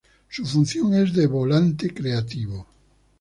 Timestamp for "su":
0.29-0.47